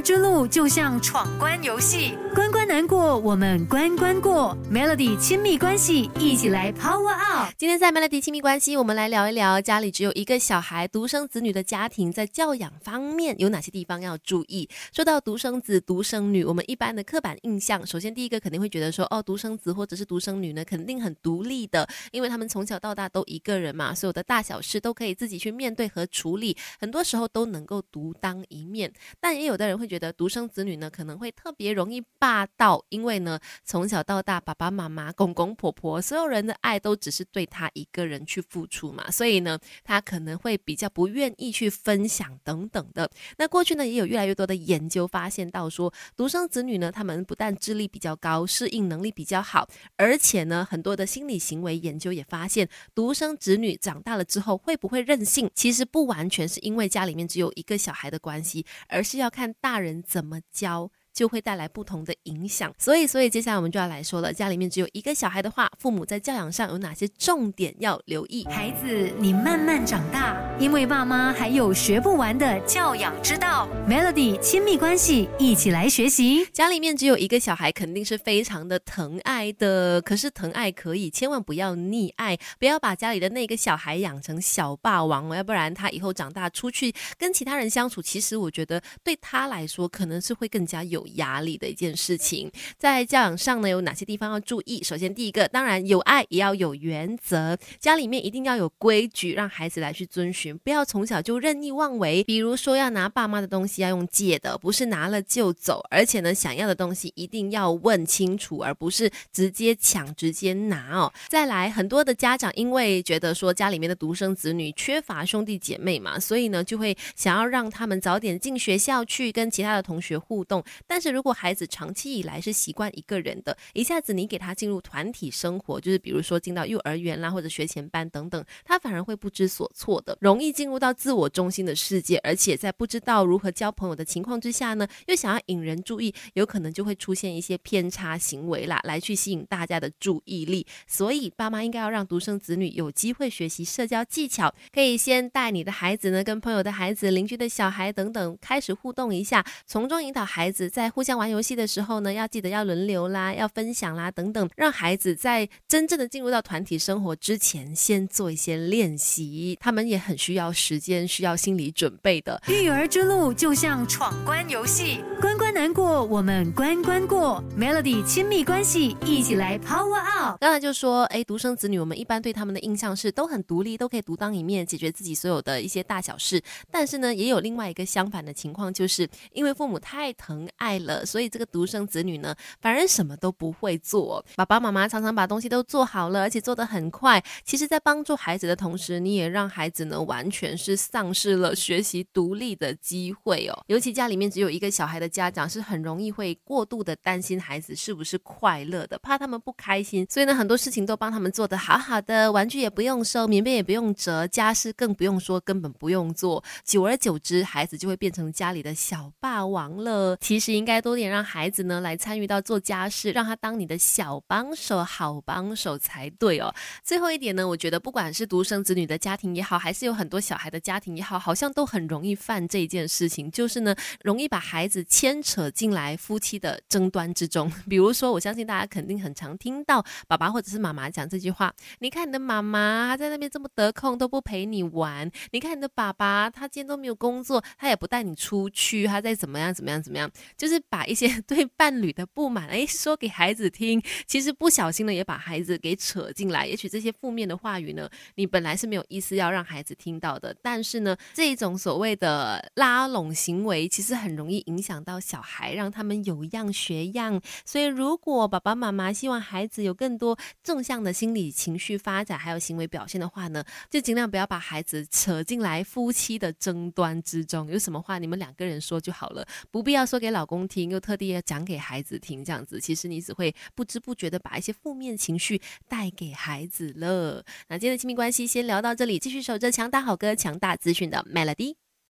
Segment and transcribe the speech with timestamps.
[0.00, 4.56] 之路就像闯关游戏，关关难过，我们关关过。
[4.72, 7.52] Melody 亲密关系，一起来 Power Up。
[7.56, 14.68] 今天在 Melody 亲密关系，我们来聊一聊家里只有一个小孩、独生子女的家庭，在教养方面有哪些地方要注意。
[14.92, 28.92] 说到独生子、独生女，我们一般的刻板印象，首先第一个肯定会觉得说，哦，独生子或者是独生女呢，肯定很独立的，因为他们从小到大都一个人嘛，所有的大小事都可以自己去面对和处理，很多时候都能够独当一面。
[29.20, 43.10] 但也有的人会觉得独生子女呢可能会特别容易霸道，因为呢从小到大爸爸妈妈、公公婆婆所有人的爱都只是对他一个人去付出嘛，所以呢他可能会比较不愿意去分享等等的。
[43.38, 60.90] 那过去呢也有越来越多的研究发现到说，独生子女呢他们不但智力比较高，适应能力比较好，而且呢很多的心理行为研究也发现，独生子女长大了之后会不会任性，其实不完全是因为家里面只有一个小孩的关系，而是要看大大人怎么教。
[61.18, 64.32] 就会带来不同的影响，所以，所以接下来我们就要来说了。
[64.32, 68.44] 家里面只有一个小孩的话，父母在教养上有哪些重点要留意？
[68.44, 68.86] 孩子，
[69.18, 73.68] 你慢慢长大，因为爸妈还有学不完的教养之道。
[73.88, 76.46] Melody 亲密关系，一起来学习。
[76.52, 80.00] 家里面只有一个小孩，肯定是非常的疼爱的。
[80.00, 91.07] 可是疼爱可以，千万不要溺爱，不要把家里的那个小孩养成小霸王哦，要不然他以后长大出去跟其他人相处，其实我觉得对他来说可能是会更加有。
[91.16, 94.82] 压力的一件事情，在教养上呢，有哪些地方要注意？
[94.82, 102.22] 首先，第一个，当然有爱，也要有原则，家里面一定要有规矩，让孩子来去遵循，不要从小就任意妄为。
[102.24, 111.12] 比如说，要拿爸妈的东西要用借的，不是拿了就走，而且呢，想要的东西一定要问清楚，而不是直接抢、直接拿哦。
[111.28, 140.66] 再来，很多的家长因为觉得说家里面的独生子女缺乏兄弟姐妹嘛，所以呢，就会想要让他们早点进学校去跟其他的同学互动，但但是如果孩子长期以来是习惯一个人的，一下子你给他进入团体生活，就是比如说进到幼儿园啦或者学前班等等，他反而会不知所措的，容易进入到自我中心的世界，而且在不知道如何交朋友的情况之下呢，又想要引人注意，有可能就会出现一些偏差行为啦，来去吸引大家的注意力。
[140.88, 150.88] 所以爸妈应该要让独生子女有机会学习社交技巧，可以先带你的孩子呢跟朋友的孩子、邻居的小孩等等开始互动一下，从中引导孩子在。
[150.98, 159.56] 互相玩游戏的时候呢，要记得要轮流啦，要分享啦，等等，让孩子在真正的进入到团体生活之前，先做一些练习。
[159.60, 162.42] 他们也很需要时间，需要心理准备的。
[162.48, 167.40] 育儿之路就像闯关游戏，关关难过，我们关关过。
[167.56, 170.38] Melody 亲密关系，一起来 Power Up。
[170.40, 176.42] 刚才就说，哎，独生子女，我们一般对他们的印象是都很独立，都可以独当一面，解决自己所有的一些大小事。
[176.70, 180.67] 但是呢，也有另外一个相反的情况，就是因为父母太疼爱。
[180.80, 184.24] 了，所以这个独生子女呢，反而什么都不会做。
[184.34, 187.22] 爸爸妈妈常常把东西都做好了，而且做得很快。
[187.44, 193.64] 其实，在帮助孩子的同时，你也让孩子呢，完全是丧失了学习独立的机会哦。
[193.68, 206.42] 尤其家里面只有一个小孩的家长，是很容易会过度的担心孩子是不是快乐的，怕他们不开心，所以呢，很多事情都帮他们做得好好的，玩具也不用收，棉被也不用折，家事更不用说，根本不用做。
[206.64, 210.16] 久而久之，孩子就会变成家里的小霸王了。
[210.20, 210.68] 其实应。
[210.68, 216.54] 该多点让孩子呢来参与到做家事，让他当你的小帮手、好帮手才对哦。
[216.84, 227.50] 最后一点呢，我觉得不管是独生子女的家庭也好，还是有很多小孩的家庭也好，好像都很容易犯这件事情，就是呢容易把孩子牵扯进来夫妻的争端之中。
[227.66, 246.46] 比如说，我相信大家肯定很常听到爸爸或者是妈妈讲这句话：“你看你的妈妈她在那边这么得空都不陪你玩，你看你的爸爸他今天都没有工作，他也不带你出去，他在怎么样怎么样怎么样，就就是。”把一些 对伴侣的不满哎说给孩子听，其实不小心呢也把孩子给扯进来。
[246.46, 257.20] 也许这些负面的话语呢，你本来是没有意思要让孩子听到的，但是呢，这种所谓的拉拢行为，其实很容易影响到小孩，让他们有样学样。
[257.46, 267.50] 所以，如果爸爸妈妈希望孩子有更多正向的心理情绪发展，还有行为表现的话呢，就尽量不要把孩子扯进来夫妻的争端之中。
[267.50, 270.48] 有什么话你们两个人说就好了，不必要说给老公公。
[270.48, 277.24] 听又特地要讲给孩子听，这样子其实你只会不知不觉的把一些负面情绪带给孩子了。
[277.48, 281.67] 那今天的亲密关系先聊到这里，继续守着强大好歌、强大资讯的 Melody。